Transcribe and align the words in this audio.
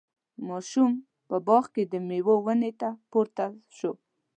ماشوم 0.47 0.91
په 1.27 1.35
باغ 1.47 1.63
کې 1.73 1.83
د 1.91 1.93
میوو 2.07 2.35
ونې 2.45 2.71
ته 2.79 2.89
پورته 3.11 3.45
شو. 3.77 3.91